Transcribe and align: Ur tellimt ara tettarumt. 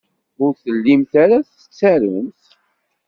Ur 0.43 0.51
tellimt 0.63 1.13
ara 1.23 1.37
tettarumt. 1.47 2.41